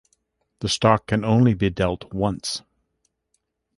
The 0.61 0.67
stock 0.67 1.05
can 1.05 1.23
only 1.23 1.53
be 1.53 1.69
dealt 1.69 2.11
once. 2.11 2.63